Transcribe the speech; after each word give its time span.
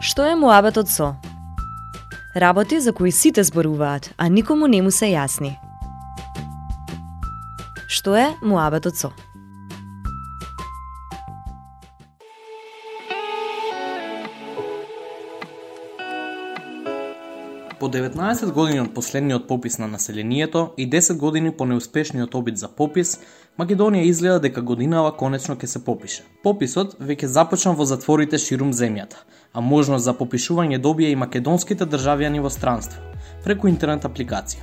Што 0.00 0.24
е 0.24 0.32
муабетот 0.32 0.88
со? 0.88 1.14
Работи 2.32 2.78
за 2.80 2.92
кои 2.96 3.12
сите 3.12 3.42
зборуваат, 3.44 4.14
а 4.16 4.28
никому 4.28 4.66
не 4.66 4.80
му 4.82 4.90
се 4.90 5.12
јасни. 5.12 5.58
Што 7.84 8.16
е 8.16 8.30
муабетот 8.40 8.96
со? 8.96 9.10
По 17.80 17.88
19 17.88 18.52
години 18.52 18.80
од 18.80 18.94
последниот 18.94 19.46
попис 19.48 19.78
на 19.78 19.86
населението 19.88 20.72
и 20.76 20.88
10 20.90 21.16
години 21.16 21.52
по 21.52 21.66
неуспешниот 21.66 22.34
обид 22.34 22.56
за 22.56 22.68
попис, 22.68 23.18
Македонија 23.58 24.08
изгледа 24.08 24.40
дека 24.40 24.62
годинава 24.62 25.12
конечно 25.16 25.56
ќе 25.56 25.66
се 25.66 25.84
попише. 25.84 26.22
Пописот 26.42 26.96
веќе 27.00 27.26
започна 27.26 27.72
во 27.76 27.84
затворите 27.84 28.38
ширум 28.38 28.72
земјата, 28.72 29.24
а 29.52 29.60
можност 29.60 30.04
за 30.04 30.14
попишување 30.14 30.78
добија 30.78 31.10
и 31.10 31.16
македонските 31.16 31.86
државјани 31.86 32.40
во 32.40 32.50
странство, 32.50 33.02
преку 33.44 33.68
интернет 33.68 34.04
апликација. 34.04 34.62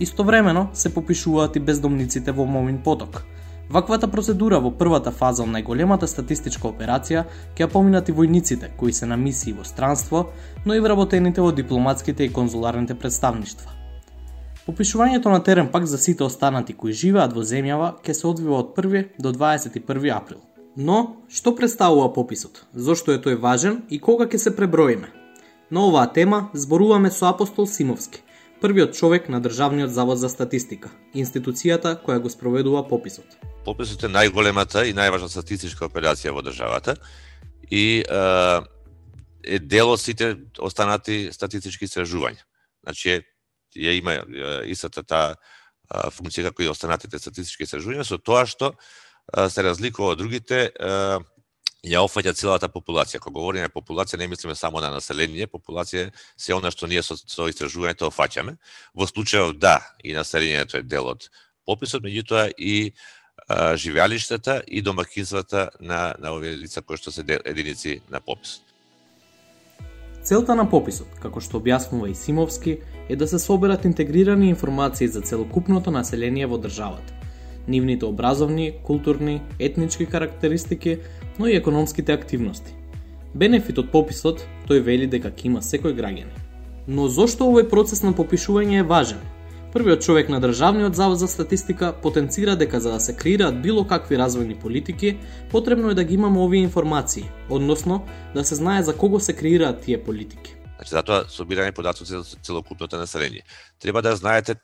Истовремено 0.00 0.68
се 0.72 0.94
попишуваат 0.94 1.56
и 1.56 1.60
бездомниците 1.60 2.32
во 2.32 2.44
Момин 2.44 2.82
поток– 2.84 3.22
Ваквата 3.70 4.06
процедура 4.06 4.60
во 4.62 4.70
првата 4.70 5.10
фаза 5.10 5.42
од 5.42 5.50
најголемата 5.50 6.06
статистичка 6.06 6.68
операција 6.68 7.24
ќе 7.56 7.64
ја 7.64 7.70
поминат 7.72 8.08
и 8.08 8.14
војниците 8.14 8.70
кои 8.78 8.92
се 8.94 9.08
на 9.10 9.16
мисии 9.18 9.54
во 9.56 9.66
странство, 9.66 10.28
но 10.64 10.74
и 10.74 10.80
вработените 10.80 11.42
во 11.42 11.50
дипломатските 11.50 12.24
и 12.24 12.32
конзуларните 12.32 12.94
представништва. 12.94 13.72
Попишувањето 14.66 15.34
на 15.34 15.42
терен 15.42 15.70
пак 15.72 15.86
за 15.86 15.98
сите 15.98 16.24
останати 16.24 16.74
кои 16.74 16.92
живеат 16.92 17.34
во 17.34 17.42
земјава 17.42 17.94
ќе 18.06 18.12
се 18.14 18.26
одвива 18.30 18.62
од 18.62 18.74
1 18.78 19.18
до 19.18 19.34
21 19.34 20.14
април. 20.14 20.45
Но, 20.76 21.24
што 21.28 21.54
представува 21.56 22.12
пописот? 22.12 22.64
Зошто 22.74 23.12
е 23.12 23.22
тој 23.22 23.40
важен 23.40 23.82
и 23.90 23.98
кога 23.98 24.26
ќе 24.26 24.36
се 24.36 24.56
преброиме? 24.56 25.08
На 25.70 25.88
оваа 25.88 26.06
тема 26.12 26.50
зборуваме 26.54 27.10
со 27.10 27.32
Апостол 27.32 27.66
Симовски, 27.66 28.22
првиот 28.60 28.94
човек 28.94 29.28
на 29.28 29.40
Државниот 29.40 29.90
завод 29.90 30.18
за 30.18 30.28
статистика, 30.28 30.92
институцијата 31.14 31.96
која 32.04 32.20
го 32.20 32.30
спроведува 32.30 32.86
пописот 32.88 33.40
пописот 33.66 34.04
е 34.06 34.12
најголемата 34.12 34.84
и 34.86 34.94
најважна 34.94 35.28
статистичка 35.32 35.88
операција 35.88 36.34
во 36.34 36.44
државата 36.46 36.96
и 37.70 38.02
е 38.06 39.58
дел 39.62 39.92
од 39.94 40.02
сите 40.02 40.34
останати 40.62 41.32
статистички 41.34 41.86
истражувања. 41.86 42.42
Значи, 42.86 43.20
ја 43.76 43.96
има 43.98 44.18
истата 44.70 45.02
таа 45.02 46.10
функција 46.14 46.50
како 46.50 46.64
и 46.64 46.70
останатите 46.70 47.18
статистички 47.22 47.66
истражувања 47.66 48.06
со 48.06 48.18
тоа 48.18 48.46
што 48.46 48.74
се 49.48 49.62
разликува 49.62 50.14
од 50.14 50.18
другите 50.18 50.70
ја 51.86 52.02
офаќа 52.02 52.34
целата 52.34 52.68
популација. 52.68 53.20
Кога 53.22 53.40
говориме 53.40 53.68
популација, 53.70 54.18
не 54.18 54.28
мислиме 54.28 54.54
само 54.54 54.80
на 54.80 54.90
население, 54.90 55.46
популација 55.46 56.10
се 56.36 56.54
она 56.54 56.70
што 56.70 56.86
ние 56.86 57.02
со, 57.02 57.16
со 57.16 57.46
истражувањето 57.50 58.10
офаќаме. 58.10 58.56
Во 58.94 59.06
случајот 59.06 59.58
да, 59.58 59.80
и 60.02 60.14
населението 60.14 60.78
е 60.78 60.82
дел 60.82 61.06
од 61.14 61.30
пописот, 61.66 62.02
меѓутоа 62.02 62.50
и 62.58 62.92
живеалиштата 63.76 64.62
и 64.66 64.82
домакинствата 64.82 65.70
на, 65.80 66.14
на 66.18 66.32
овие 66.34 66.56
лица 66.56 66.82
кои 66.82 66.96
што 66.96 67.12
се 67.12 67.22
единици 67.44 68.00
на 68.10 68.20
пописот. 68.20 68.62
Целта 70.26 70.56
на 70.58 70.64
пописот, 70.66 71.20
како 71.22 71.38
што 71.38 71.60
објаснува 71.60 72.10
и 72.10 72.14
Симовски, 72.18 72.80
е 73.08 73.16
да 73.16 73.28
се 73.30 73.38
соберат 73.38 73.84
интегрирани 73.84 74.48
информации 74.48 75.06
за 75.08 75.20
целокупното 75.22 75.90
население 75.90 76.46
во 76.46 76.58
државата, 76.58 77.14
нивните 77.68 78.04
образовни, 78.04 78.72
културни, 78.82 79.42
етнички 79.58 80.06
карактеристики, 80.06 80.98
но 81.38 81.46
и 81.46 81.56
економските 81.56 82.12
активности. 82.12 82.74
Бенефит 83.34 83.78
од 83.78 83.90
пописот, 83.92 84.46
тој 84.68 84.80
вели 84.80 85.06
дека 85.06 85.28
ќе 85.28 85.50
има 85.50 85.60
секој 85.60 85.92
граѓанин. 85.92 86.30
Но 86.88 87.08
зошто 87.08 87.44
овој 87.50 87.68
процес 87.68 88.02
на 88.02 88.14
попишување 88.16 88.80
е 88.80 88.86
важен? 88.86 89.20
Првиот 89.76 90.00
човек 90.00 90.28
на 90.32 90.40
Државниот 90.40 90.94
завод 90.94 91.18
за 91.18 91.28
статистика 91.28 91.92
потенцира 92.02 92.56
дека 92.56 92.80
за 92.80 92.92
да 92.92 93.00
се 93.00 93.12
креираат 93.16 93.60
било 93.62 93.84
какви 93.84 94.16
развојни 94.16 94.56
политики, 94.56 95.18
потребно 95.50 95.90
е 95.90 95.94
да 95.94 96.04
ги 96.04 96.14
имаме 96.14 96.40
овие 96.40 96.62
информации, 96.62 97.28
односно 97.50 98.04
да 98.34 98.44
се 98.44 98.54
знае 98.54 98.82
за 98.82 98.96
кого 98.96 99.20
се 99.20 99.36
креираат 99.36 99.80
тие 99.80 99.98
политики. 100.02 100.55
Значи, 100.76 100.90
затоа 100.92 101.24
собирање 101.32 101.72
податоци 101.72 102.12
за 102.12 102.22
целокупното 102.42 102.98
население. 103.00 103.42
Треба 103.80 104.02
да 104.02 104.16
знаете 104.16 104.52
е, 104.52 104.56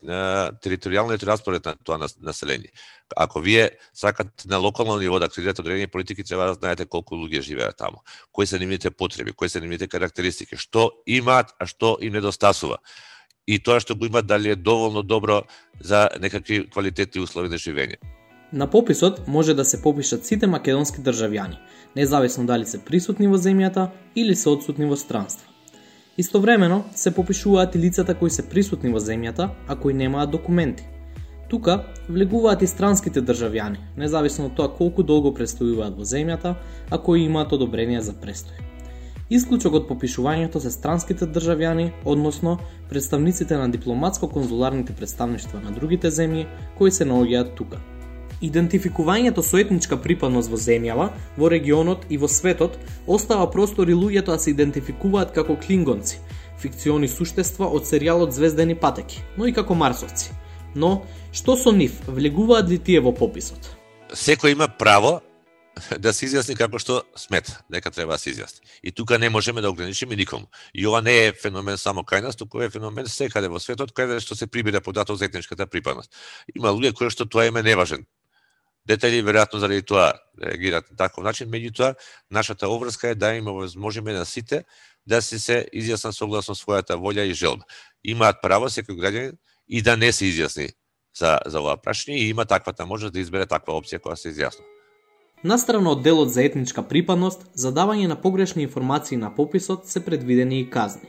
територијалниот 0.65 1.25
распоред 1.25 1.65
на 1.65 1.75
тоа 1.85 1.99
население. 2.21 2.73
Ако 3.17 3.41
вие 3.41 3.71
сакате 3.95 4.49
на 4.49 4.59
локално 4.59 4.99
ниво 4.99 5.19
да 5.19 5.27
активирате 5.27 5.61
одредени 5.61 5.87
политики, 5.87 6.25
треба 6.25 6.47
да 6.47 6.55
знаете 6.55 6.87
колку 6.87 7.17
луѓе 7.17 7.41
живеат 7.41 7.77
таму, 7.77 8.05
кои 8.33 8.47
се 8.47 8.59
нивните 8.59 8.91
потреби, 8.91 9.33
кои 9.33 9.49
се 9.49 9.61
нивните 9.61 9.89
карактеристики, 9.89 10.57
што 10.57 10.91
имаат, 11.07 11.57
а 11.59 11.67
што 11.67 11.97
им 12.01 12.13
недостасува 12.13 12.79
и 13.47 13.59
тоа 13.59 13.81
што 13.81 13.97
го 13.99 14.07
имаат 14.07 14.27
дали 14.27 14.51
е 14.51 14.57
доволно 14.57 15.03
добро 15.03 15.43
за 15.81 16.09
некакви 16.21 16.69
квалитетни 16.71 17.23
услови 17.23 17.49
за 17.49 17.59
живење. 17.59 17.97
На 18.53 18.71
пописот 18.71 19.27
може 19.27 19.55
да 19.55 19.65
се 19.65 19.83
попишат 19.83 20.27
сите 20.27 20.47
македонски 20.47 21.01
државјани, 21.01 21.57
независно 21.97 22.47
дали 22.47 22.67
се 22.67 22.85
присутни 22.85 23.27
во 23.27 23.41
земјата 23.41 23.89
или 24.15 24.37
се 24.37 24.49
одсутни 24.49 24.85
во 24.85 24.97
странство. 24.97 25.52
Истовремено 26.19 26.85
се 26.95 27.15
попишуваат 27.15 27.75
и 27.75 27.79
лицата 27.79 28.15
кои 28.15 28.31
се 28.31 28.45
присутни 28.49 28.91
во 28.93 29.01
земјата, 29.01 29.49
а 29.69 29.77
кои 29.77 29.95
немаат 29.95 30.31
документи. 30.31 30.85
Тука 31.49 31.87
влегуваат 32.09 32.63
и 32.63 32.67
странските 32.67 33.23
државјани, 33.25 33.81
независно 33.97 34.51
од 34.51 34.55
тоа 34.57 34.69
колку 34.77 35.03
долго 35.03 35.33
престојуваат 35.33 35.97
во 35.97 36.05
земјата, 36.05 36.55
а 36.91 36.99
кои 36.99 37.25
имаат 37.25 37.53
одобрение 37.57 38.01
за 38.05 38.13
престој. 38.13 38.61
Исклучок 39.33 39.75
од 39.81 39.89
попишувањето 39.89 40.61
се 40.61 40.71
странските 40.71 41.25
државјани, 41.25 41.91
односно 42.05 42.59
представниците 42.93 43.57
на 43.57 43.71
дипломатско-конзуларните 43.73 44.93
представништва 44.93 45.61
на 45.65 45.73
другите 45.73 46.13
земји 46.13 46.45
кои 46.77 46.93
се 46.93 47.09
наоѓаат 47.09 47.57
тука. 47.57 47.81
Идентификувањето 48.43 49.43
со 49.47 49.61
етничка 49.63 49.97
припадност 50.03 50.51
во 50.51 50.59
земјава, 50.59 51.11
во 51.37 51.49
регионот 51.49 52.07
и 52.11 52.19
во 52.19 52.29
светот 52.29 52.79
остава 53.07 53.47
простор 53.51 53.89
и 53.89 53.95
луѓето 53.95 54.35
да 54.35 54.39
се 54.39 54.51
идентификуваат 54.51 55.33
како 55.33 55.57
клингонци, 55.57 56.19
фикциони 56.59 57.09
суштества 57.09 57.69
од 57.71 57.87
серијалот 57.87 58.35
Звездени 58.35 58.75
патеки, 58.75 59.23
но 59.37 59.47
и 59.47 59.55
како 59.55 59.75
марсовци. 59.75 60.33
Но, 60.75 61.05
што 61.33 61.57
со 61.57 61.73
нив, 61.73 62.01
влегуваат 62.09 62.69
ли 62.69 62.79
тие 62.79 63.01
во 63.01 63.13
пописот? 63.15 63.77
Секој 64.13 64.57
има 64.57 64.69
право 64.69 65.21
да 66.05 66.13
се 66.13 66.27
изјасни 66.27 66.57
како 66.57 66.81
што 66.83 67.03
смета 67.17 67.61
дека 67.73 67.91
треба 67.91 68.17
да 68.17 68.21
се 68.21 68.33
изјасни. 68.33 68.65
И 68.83 68.93
тука 68.93 69.19
не 69.19 69.31
можеме 69.31 69.61
да 69.61 69.71
ограничиме 69.71 70.17
никому. 70.17 70.47
И 70.75 70.87
ова 70.87 71.03
не 71.03 71.15
е 71.27 71.33
феномен 71.33 71.79
само 71.79 72.03
кај 72.03 72.23
нас, 72.23 72.37
туку 72.37 72.63
е 72.63 72.71
феномен 72.71 73.07
секаде 73.07 73.49
во 73.49 73.61
светот 73.61 73.93
каде 73.93 74.21
што 74.21 74.37
се 74.37 74.47
прибира 74.47 74.81
податок 74.81 75.17
за 75.17 75.25
етничката 75.25 75.67
припадност. 75.67 76.13
Има 76.55 76.75
луѓе 76.75 76.93
кои 76.93 77.11
што 77.11 77.27
тоа 77.27 77.47
им 77.47 77.57
е 77.57 77.63
неважен. 77.63 78.07
Детали 78.87 79.23
веројатно 79.23 79.59
заради 79.63 79.83
тоа 79.83 80.13
реагираат 80.43 80.91
на 80.91 80.97
таков 80.97 81.25
начин, 81.25 81.49
меѓутоа 81.49 81.95
нашата 82.31 82.69
обврска 82.69 83.09
е 83.09 83.15
да 83.15 83.35
им 83.35 83.47
овозможиме 83.47 84.13
на 84.13 84.25
сите 84.27 84.65
да 85.07 85.23
се 85.23 85.39
се 85.39 85.67
изјаснат 85.75 86.19
согласно 86.19 86.55
својата 86.55 86.99
волја 86.99 87.23
и 87.27 87.35
желба. 87.35 87.65
Имаат 88.03 88.43
право 88.43 88.67
секој 88.67 88.99
граѓанин 88.99 89.39
и 89.69 89.83
да 89.83 89.97
не 89.97 90.13
се 90.13 90.25
изјасни 90.25 90.71
за 91.19 91.39
за 91.47 91.61
ова 91.61 91.77
прашање 91.77 92.19
и 92.19 92.29
има 92.29 92.45
таквата 92.45 92.87
можност 92.87 93.15
да 93.15 93.21
избере 93.21 93.47
таква 93.47 93.75
опција 93.75 94.01
која 94.03 94.17
се 94.17 94.33
изјаснува. 94.35 94.67
Настрана 95.45 95.91
од 95.91 96.03
делот 96.03 96.31
за 96.31 96.43
етничка 96.43 96.83
припадност, 96.87 97.47
задавање 97.59 98.07
на 98.07 98.17
погрешни 98.21 98.63
информации 98.63 99.17
на 99.17 99.35
пописот 99.35 99.89
се 99.91 100.05
предвидени 100.05 100.61
и 100.61 100.71
казни. 100.71 101.09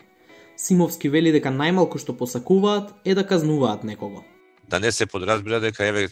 Симовски 0.57 1.09
вели 1.09 1.31
дека 1.31 1.50
најмалку 1.53 2.01
што 2.01 2.17
посакуваат 2.17 2.94
е 3.06 3.13
да 3.13 3.25
казнуваат 3.28 3.83
некого. 3.83 4.23
Да 4.69 4.79
не 4.79 4.91
се 4.91 5.06
подразбира 5.06 5.59
дека 5.59 5.85
еве 5.85 6.09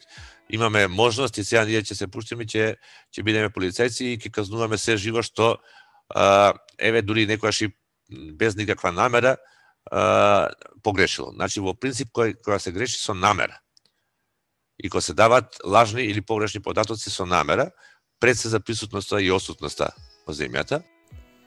имаме 0.51 0.88
можност 0.88 1.38
и 1.38 1.44
сега 1.44 1.63
ние 1.66 1.81
ќе 1.81 1.95
се 1.95 2.07
пуштиме 2.12 2.45
ќе 2.45 2.75
ќе 3.12 3.23
бидеме 3.23 3.50
полицајци 3.53 4.13
и 4.13 4.17
ќе 4.19 4.31
казнуваме 4.31 4.78
се 4.78 4.97
живо 4.97 5.23
што 5.23 5.56
а, 6.16 6.53
еве 6.78 7.01
дури 7.01 7.28
некојаш 7.28 7.65
и 7.65 7.71
без 8.36 8.56
никаква 8.56 8.92
намера 8.92 9.38
а, 9.92 10.50
погрешило. 10.83 11.31
Значи 11.31 11.63
во 11.63 11.74
принцип 11.74 12.12
кој 12.12 12.36
која 12.44 12.59
се 12.59 12.71
греши 12.75 13.00
со 13.00 13.13
намера. 13.13 13.62
И 14.77 14.89
кога 14.89 15.01
се 15.01 15.13
дават 15.13 15.57
лажни 15.63 16.03
или 16.03 16.21
погрешни 16.21 16.62
податоци 16.62 17.09
со 17.09 17.25
намера, 17.25 17.71
пред 18.19 18.39
се 18.39 18.50
за 18.50 18.59
присутноста 18.59 19.21
и 19.21 19.31
осутноста 19.31 19.92
во 20.27 20.33
земјата. 20.33 20.83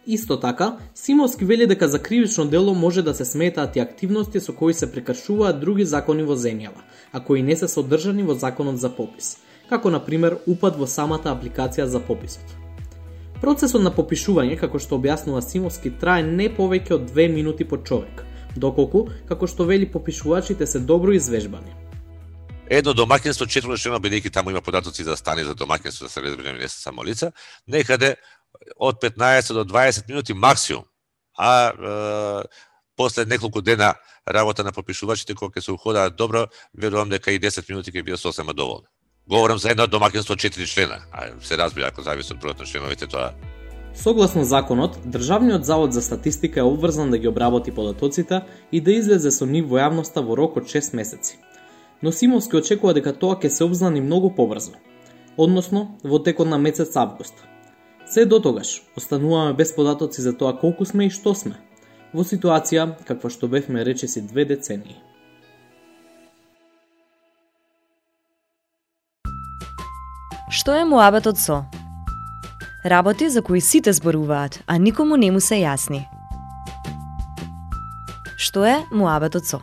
Исто 0.06 0.40
така, 0.40 0.76
Симовски 0.94 1.44
вели 1.44 1.66
дека 1.66 1.88
за 1.88 1.98
кривично 1.98 2.46
дело 2.46 2.74
може 2.74 3.02
да 3.02 3.14
се 3.14 3.24
сметаат 3.24 3.76
и 3.76 3.80
активности 3.80 4.40
со 4.40 4.52
кои 4.52 4.74
се 4.74 4.92
прекршуваат 4.92 5.60
други 5.60 5.84
закони 5.84 6.22
во 6.22 6.36
земјава, 6.36 6.84
а 7.12 7.20
кои 7.24 7.42
не 7.42 7.56
се 7.56 7.68
содржани 7.68 8.22
во 8.22 8.34
законот 8.34 8.76
за 8.76 8.90
попис, 8.92 9.38
како 9.68 9.90
на 9.90 10.04
пример 10.04 10.36
упад 10.46 10.76
во 10.76 10.86
самата 10.86 11.32
апликација 11.32 11.88
за 11.88 12.00
пописот. 12.00 12.44
Процесот 13.40 13.80
на 13.80 13.90
попишување, 13.90 14.60
како 14.60 14.78
што 14.78 15.00
објаснува 15.00 15.40
Симовски, 15.40 15.96
трае 15.96 16.22
не 16.22 16.50
повеќе 16.52 17.00
од 17.00 17.08
две 17.08 17.28
минути 17.28 17.64
по 17.64 17.80
човек, 17.80 18.26
доколку, 18.56 19.08
како 19.28 19.46
што 19.46 19.64
вели 19.64 19.88
попишувачите 19.88 20.66
се 20.66 20.84
добро 20.84 21.16
извежбани. 21.16 21.72
Едно 22.68 22.92
домакинство 22.92 23.46
четврно 23.46 23.76
бидејќи 23.76 24.32
таму 24.32 24.50
има 24.50 24.60
податоци 24.60 25.04
за 25.04 25.16
стани 25.16 25.44
за 25.44 25.54
домакинство, 25.54 26.06
за 26.06 26.12
се 26.12 26.20
не 26.20 26.68
се 26.68 26.80
само 26.80 27.04
лица, 27.04 27.32
некаде 27.68 28.16
од 28.76 29.00
15 29.02 29.52
до 29.52 29.64
20 29.64 30.08
минути 30.08 30.34
максимум 30.34 30.84
а 31.38 31.68
е, 31.68 32.42
после 32.96 33.24
неколку 33.24 33.60
дена 33.62 33.94
работа 34.28 34.64
на 34.64 34.72
попишувачите 34.72 35.34
кога 35.34 35.60
ќе 35.60 35.64
се 35.64 35.72
уходаат 35.72 36.16
добро, 36.16 36.46
верувам 36.74 37.08
дека 37.08 37.32
и 37.32 37.40
10 37.40 37.68
минути 37.68 37.92
ќе 37.92 38.04
бидат 38.04 38.20
сосема 38.20 38.54
доволно. 38.54 38.86
Говорам 39.28 39.58
за 39.58 39.70
едно 39.70 39.86
домакинство 39.86 40.34
4 40.34 40.66
члена, 40.66 40.98
а 41.12 41.32
се 41.40 41.58
разбира 41.58 41.88
ако 41.88 42.02
зависи 42.02 42.32
од 42.32 42.40
бројот 42.40 42.58
на 42.58 42.66
членовите 42.66 43.06
тоа 43.06 43.34
Согласно 43.94 44.44
законот, 44.44 44.98
Државниот 45.06 45.64
завод 45.64 45.92
за 45.92 46.02
статистика 46.02 46.60
е 46.60 46.62
обврзан 46.62 47.10
да 47.10 47.18
ги 47.18 47.28
обработи 47.28 47.70
податоците 47.70 48.42
и 48.72 48.80
да 48.80 48.92
излезе 48.92 49.30
со 49.30 49.46
нив 49.46 49.70
во 49.70 49.78
јавноста 49.78 50.20
во 50.20 50.34
рок 50.34 50.56
од 50.56 50.66
6 50.66 50.94
месеци. 50.94 51.38
Но 52.02 52.12
Симовски 52.12 52.56
очекува 52.56 52.94
дека 52.94 53.12
тоа 53.12 53.38
ќе 53.38 53.48
се 53.48 53.64
обзнани 53.64 54.00
многу 54.00 54.34
побрзо, 54.34 54.74
односно 55.38 55.98
во 56.02 56.18
текот 56.18 56.48
на 56.48 56.58
месец 56.58 56.96
август. 56.96 57.34
Се 58.14 58.26
до 58.26 58.40
тогаш, 58.40 58.82
остануваме 58.96 59.52
без 59.52 59.76
податоци 59.76 60.20
за 60.22 60.32
тоа 60.38 60.52
колку 60.54 60.84
сме 60.86 61.08
и 61.08 61.10
што 61.10 61.32
сме, 61.34 61.56
во 62.14 62.22
ситуација 62.22 62.84
каква 63.08 63.26
што 63.26 63.48
бевме 63.50 63.82
речеси 63.82 64.22
две 64.22 64.44
децении. 64.46 64.94
Што 70.46 70.78
е 70.78 70.86
муабетот 70.86 71.42
со? 71.42 71.64
Работи 72.86 73.26
за 73.34 73.42
кои 73.42 73.58
сите 73.60 73.90
зборуваат, 73.90 74.62
а 74.66 74.78
никому 74.78 75.18
не 75.18 75.34
му 75.34 75.42
се 75.42 75.58
јасни. 75.58 76.06
Што 78.38 78.62
е 78.62 78.78
муабетот 78.94 79.42
со? 79.42 79.58